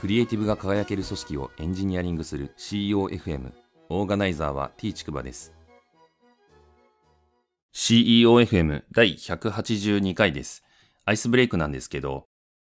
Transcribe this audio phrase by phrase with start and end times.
[0.00, 3.52] クリエイティブが輝ける組織をエンジニアリングする CEOFM
[3.90, 5.52] オーガナイザーは T ちくばです。
[7.74, 10.64] CEOFM 第182回です。
[11.04, 12.24] アイスブレイクなんですけど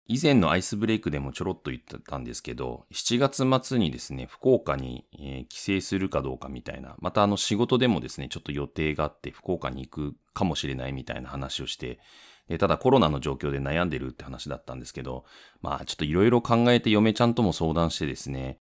[0.07, 11.99] 以前のアイスブレイクでもちょろっと言ってたんですけど、7月末にですね、福岡に、えー、帰省するかどうかみたいな、またあの仕事でもですね、ちょっと予定があって福岡に行くかもしれないみたいな話をして、
[12.51, 15.23] でただコロナの状況で悩んでるって話だったんですけど、
[15.61, 18.57] まあちょっといろいろ考えて嫁ちゃんとも相談してですね、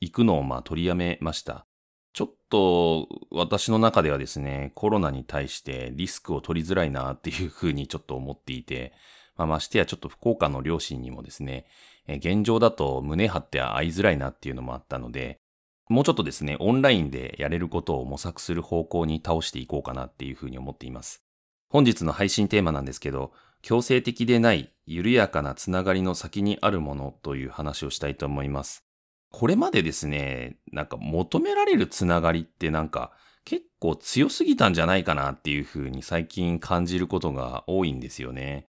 [0.00, 1.66] 行くのをまあ取りやめました。
[2.12, 8.92] ちょっと私の中ではですね、コロナに対してリスクを取りづらいなっていうふうにちょっと思っていて、
[9.36, 11.66] まあ、ましてやちょっと福岡の両親にもですね、
[12.06, 15.40] え現状だと胸張って会いづらいなっていうのもあったので、
[15.88, 21.24] もうちょっとですね、オンラインでやれることを模索する方向に倒していこうかなっていうふうに思っています。
[21.72, 28.84] 本日の配信テーマなんですけど、強制的でない緩やかなつながりの先にあるものという話をしたいと思います。
[29.30, 33.12] これまでですね、なんか求められるつながりってなんか
[33.46, 38.66] 結構強すぎたんじゃないかなっていうふうに最近感じることが多いんですよね。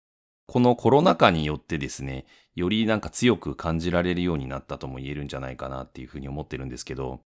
[0.47, 2.25] このコロナ禍によってですね、
[2.55, 7.19] よりなんか強く感じられるようになったとも言えるんじゃないかなっていうふうに思ってるんですけど、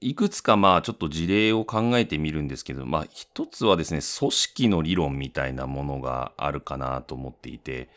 [0.00, 7.88] いくつかまあちょっと事例を考えてみるんですけど、まあ一つはですね、組織の理論みたいなものがあるかなと思っていて、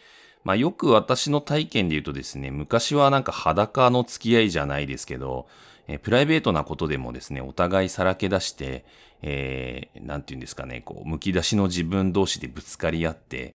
[0.43, 5.47] まあよく私の体験で言うとですね、昔はなんか裸の付き合いじゃないですけど、
[5.87, 8.83] えプライベートなことでもですね、お互いさらけ出して、
[9.21, 13.53] えー、なんて言うんですかね、こう、剥き出しの自分同士でぶつかり合って、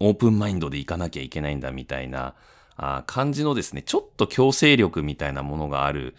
[0.00, 2.34] オープンマインドでいかなきゃいけないんだみたいな
[2.78, 6.14] あ感じのですね、ちょっと強制力みたいなものがある、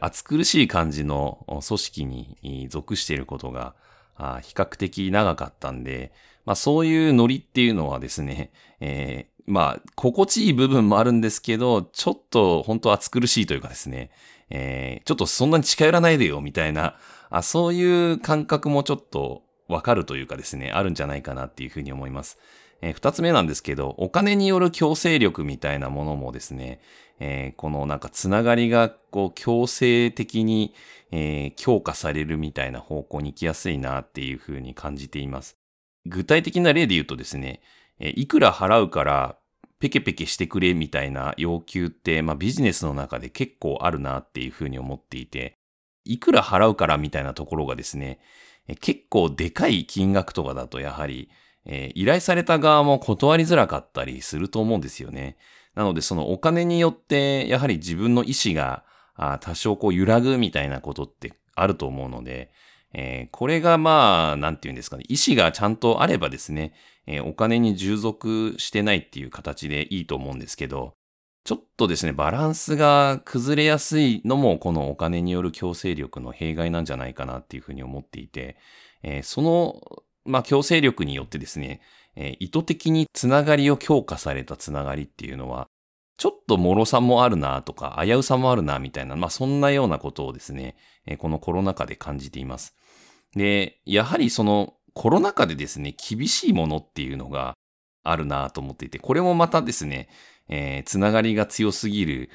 [0.00, 3.74] 暑苦しい感じの組織に属していることが
[4.16, 6.12] あ比較的長かったんで、
[6.46, 14.10] まあそういうノリっていうのはですね、えー、まあ心地いい部分もあるんですけど、ちょっと本当暑苦しいというかですね、
[14.50, 16.96] えー、ちょっとそんなに近寄らないでよみたいな
[17.30, 22.38] あ、そういう感覚もちょっとわかるというかですね、あるんじゃないかなっていうふうに思います。
[22.80, 26.80] えー、二つ目なんですけど、お金による強制力みたいなものもですね、
[27.20, 30.74] えー、このなんかつながりがこう強制的に、
[31.10, 35.56] えー、強化されるみたいな方向に行きやすいなっていうふうに感じています。
[36.06, 37.60] 具体的な例で言うとですね、
[37.98, 39.36] えいくら払うから
[39.80, 45.56] ペケペケしてくれみたいな要求って、まあビジネスの中で結構あるなっていうふうに思っていて、
[46.04, 48.18] いくら払うからみたいなところがですね、
[48.80, 51.30] 結構でかい金額とかだとやはり、
[51.68, 55.36] えー、依頼された側も断りづらかったりすると思うんですよね。
[55.74, 58.82] なのでそのお金によってやはり自分の意思が
[59.14, 62.50] あ多少こう揺らぐみたいなことってあると思うので、
[62.94, 66.72] えー、これがまあ、なんて言うんですかね、意思がちゃんとあればですね、
[67.06, 70.94] えー、お金に従属してないっていう形でいいと思うんですけど、
[71.44, 78.56] ちょっとですね、バランスが崩れやすいのもこのお金による強制力の弊害なんじゃないかなっていうふうに思っていて、
[79.02, 81.80] えー、そのまあ、強制力によってですね、
[82.16, 85.68] えー、意図的につながりを強化されたつながりっていうのは、
[86.16, 92.74] ちょっと脆さもあるなとか、危うさもあるなみたいな、まあ、そんなようなことをですね、えー、このコロナ禍で感じています。
[93.34, 97.54] で、やはりそのコロナ禍でですね、厳しいものっていうのが
[98.02, 100.08] あるなと思っていて、これもまたですね、
[100.48, 102.30] えー、つながりが強すぎる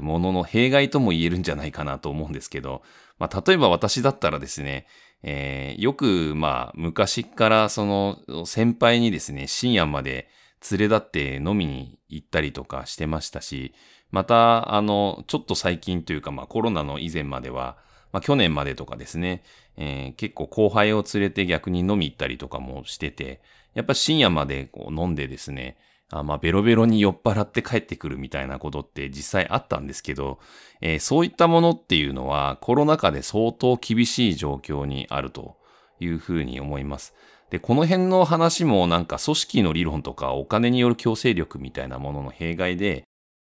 [0.00, 2.82] ものの弊害とも言えるんじゃないかなと思うんですけど、
[3.18, 4.86] まあ、例えば私だったらですね、
[5.22, 10.28] えー、よく、まあ、昔からその先輩にですね、深夜まで
[10.70, 13.74] 連れ立って飲みに行ったりとかしてましたし、
[14.10, 17.78] また、あの、ちょっと最近というか、まあコロナの以前までは、
[18.12, 19.42] まあ去年までとかですね、
[19.76, 23.40] えー、結構後輩を連れて逆に飲み行ったりとかもしてて、
[23.74, 25.76] やっぱ深夜までこう飲んでですね、
[26.12, 30.40] あまあ、ベロベロに酔っ払って帰ってくるみたいなことって実際あったんですけど、
[30.80, 35.56] えー、そういったものっていうのはコロナ禍で相当厳しい状況にあると
[36.00, 37.14] いうふうに思います。
[37.50, 43.04] で、この辺の話もなんか組織の理論とかお金による強制力みたいなものの弊害で、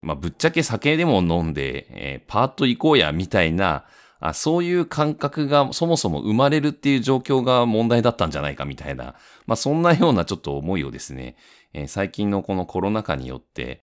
[0.03, 3.85] まあ、ぶっちゃけ酒でも飲んで、えー、パーッと行こうやみたいな、
[4.21, 9.15] あそういう感覚がそもそも生まれるっていう状況が問題だったんじゃないかみたいな、
[9.47, 11.37] まあそんなようなちょっと思いをですね、
[11.73, 13.85] えー、最近のこのコロナ禍によって、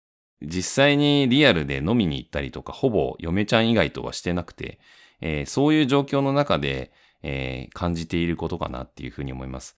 [0.42, 4.80] 実際にリアルで飲みに行ったりとか、ほぼ嫁ちゃん以外とはしてなくて、
[5.22, 6.92] えー、そういう状況の中で、
[7.24, 9.78] えー、感じていることかなっていうふうに思います。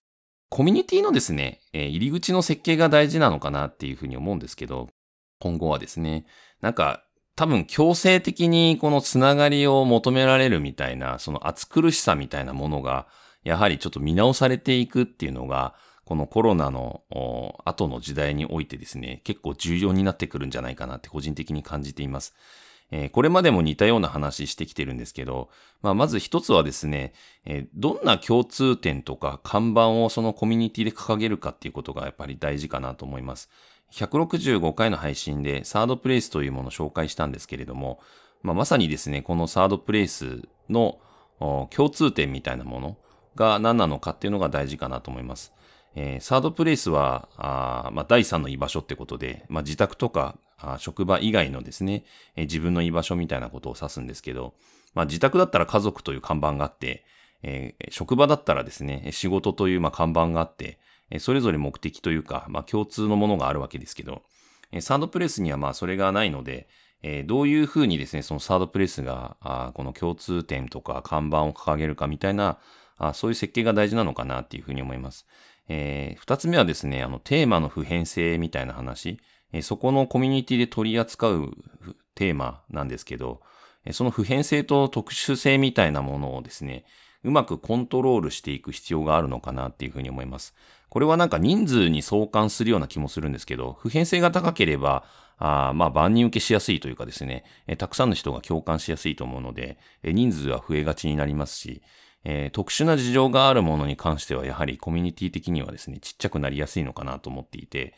[0.50, 4.88] コミュニティのですね、えー、入り口の設計が大事なのかなっていうふうに思うんですけど、
[5.40, 6.26] 今後はですね、
[6.60, 7.04] なんか
[7.38, 13.06] 多分強制的にこのつながりを求められるみたいな、その暑苦しさみたいなものが、
[13.44, 17.04] やはりちょっと見直されていくっていうのが、このコロナの
[17.64, 22.34] 後の時代においてですね、結構重要になってくるんじゃないかなって個人的に感じています。
[22.90, 25.48] えー、これまでも似たような話してきてるんですけど、
[25.80, 27.12] まあ、まず一つはですね、
[27.44, 33.48] えー、どんな共通点とか看板をそのコミュニティで掲げるかっていうことがやっぱり大事かなと思います。
[33.92, 38.00] 165回の配信でサードプレイスというものを紹介したんですけれども、
[38.42, 40.98] まあ、まさにですね、このサードプレイスの
[41.70, 42.96] 共通点みたいなもの
[43.34, 45.52] が何なのかっていうのが大事かなと思います。
[45.94, 50.36] えー、サードプレイスは、あまあ、第三の居場所ってことで、まあ、自宅とか
[50.78, 52.04] 職場以外のですね、
[52.36, 54.54] えー、自分の居場所みたいなことを指すんですけど、
[54.94, 57.04] まあ、自宅だったら家族という看板があって、
[57.42, 60.78] えー、職場だったらですね、仕事というま看板があって、
[61.18, 64.22] それぞれ目的というか、まあ、共通のものがあるわけですけど、
[64.80, 66.68] サードプレスにはまあそれがないので、
[67.26, 72.58] どういうふうにですね、そのサードプレスが、この共通点とか看板を掲げるかみたいな、
[73.14, 75.26] そういう設計が大事なのかなっていうふうに思います。
[75.68, 79.20] 二つ目はですね、あの、テーマの普遍性みたいな話、
[79.62, 81.56] そこのコミュニティで取り扱う
[82.14, 83.40] テーマなんですけど、
[83.92, 86.84] その普遍性と特殊性みたいなものをですね、
[87.28, 90.54] うまくコントロールしていく必要があるのかなっていうふうに思います。
[90.88, 95.04] これはなんか人数に相関するような気もするんですけど、普遍性が高ければ、
[95.36, 101.82] あまあ万人受けしやすいというかですね、えたくさんの人が共感しやすいと思うので、え人数は増えがちになりますし、
[102.24, 107.94] えー、特殊な事情があるものに関してはやはりコミュニティ的にはですね、ちっちゃくなりやすいのかなと思っていて、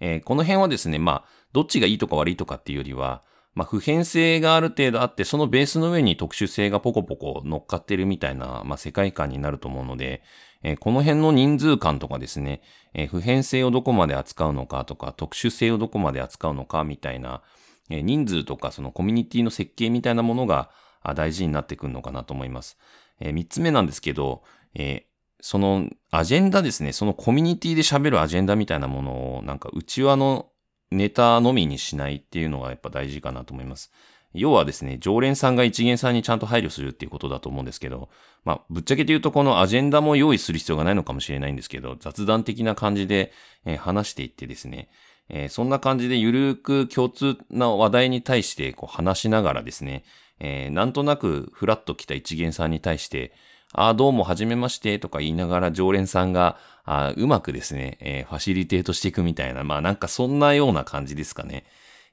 [0.00, 3.22] えー、この辺はですね、まあ、どっちがいいとか悪いとかっていうよりは、
[3.54, 10.22] まあ、普遍性がある程度あって、そのベースの上に特殊性がポコポコ乗っかってるみたいな、まあ、世界観になると思うので、
[10.62, 12.62] えー、この辺の人数感とかですね、
[12.94, 17.42] えー、普遍性をどこまで扱うのかとか、特殊性をどこまで扱うのかみたいな、
[17.90, 20.70] えー、人数とかそのコミュニティの設計みたいなものが
[21.16, 22.78] 大事になってくるのかなと思います。
[23.20, 24.42] えー、3つ目なんですけど、
[24.74, 25.06] え、
[25.40, 30.50] そのアジェンダですね、そのコミュニティで喋るアジェンダみたいなものを、なんか内輪の
[30.90, 33.92] ネタのみにしないっていうのがやっぱ大事かなと思います。
[34.32, 38.10] 要はですね、常連さんが一元さんにちゃんと配慮するっていうことだと思うんですけど、
[38.44, 43.32] まあ、ぶっちゃけて言うとこのアジェンダも用意する必要がないのかもしれないんですけど、雑談的な感じで、
[43.64, 44.88] えー、話していってですね、
[45.28, 50.04] えー、そんな感じでゆるく共通な話題に対してこう話しながらですね、
[50.38, 53.32] えー、なんとなくフラッと来た一元さんに対して、
[53.72, 61.64] ああ、どうも、はじめまして、とか言いながら常連さんが、あうまくですね、えー、ファシリテートしていくみたいな、まあなんかそんなような感じですかね。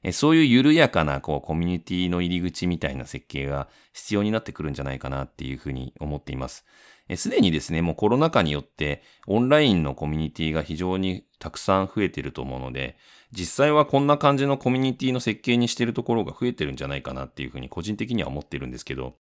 [0.04, 6.64] えー、そういう緩やかな、こう、コミュニティの入り口みたいな設計が必要になってくるんじゃないかなっていうふうに思っています。
[7.16, 12.96] すでにですね、もうコロナ禍によってオンラインのコミュニティが非常にたくさん増えてると思うので、
[13.32, 19.16] 実際はこんな感じのコミュニティの設計にしてるところが増えてるんじゃないかなっていうふうに個人的には思ってるんですけど、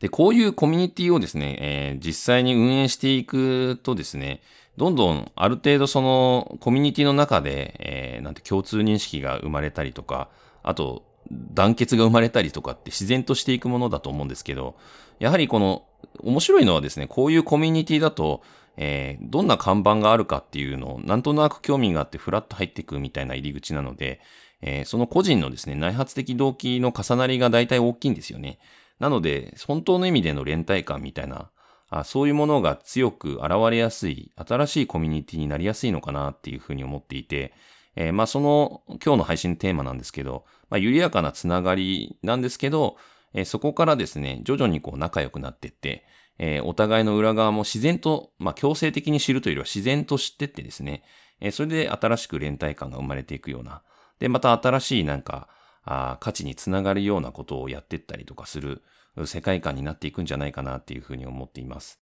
[0.00, 4.40] で、こういうコミュニティをですね、えー、実際に運営していくとですね、
[4.76, 10.28] どんどんある程度そのコミュニティの中で、えー、なんて共通認識が生まれたりとか、
[10.62, 14.76] あと団結が生まれたりとかって自然としていくものだと思うんですけど、
[15.18, 15.84] やはりこの
[16.20, 18.42] 面白いのはですね、こういうコミュニティだと、
[18.76, 24.20] えー、どんな看板があるかっていうのをなんとなく興味があってフラッと入っていくみたいな入り口なので、
[24.62, 28.58] えー、その個人のですね、内発的動機の重なりが大体大きいんですよね。
[29.00, 31.50] なので、本当の意味での連帯感みたいな、
[31.88, 37.52] あそういうものが強く現れやすい、新しいコミュニティになりやすいのかなっていうふうに思っていて、
[37.96, 42.96] えー、まあその今日の配信テーマなんですけど、まあ緩やかなつながりなんですけど、
[43.34, 46.04] えー、そこからですね、徐々にこう仲良くなっていって、
[46.38, 51.02] えー、お互いの裏側も自然と、まあ強制的に知るというよりは自然と知ってってですね、
[51.40, 53.82] えー、それで新しく連帯感が生まれていくような、
[54.18, 55.48] で、また新しいなんか、
[55.84, 58.82] あ価値につながるようなことをやっていったりとかする
[59.26, 62.00] 世界観になっていくんじゃないかなっていうふうに思っています。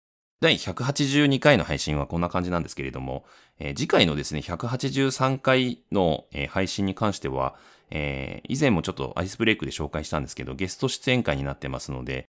[0.41, 3.27] 第182回の配信はこんな感じなんですけれども、
[3.59, 7.57] えー、次回のですね、183回の、えー、配信に関しては、
[7.91, 12.25] えー、以前もちょっとアイスブレイクで紹介したんですけど、ゲスト出演会になってますので、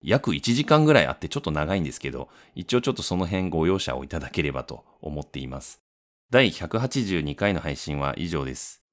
[0.00, 5.82] 約1時間ぐらいあってちょっと長いんですけど、一応ちょっとその辺ご容赦をいただければと思っています。
[6.30, 8.85] 第182回の配信は以上です。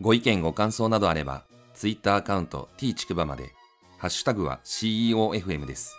[0.00, 3.54] ご意見ご感想などあれば、ツイッターアカウント t ちくばまで、
[3.98, 5.96] ハッシュタグは CEOFM です。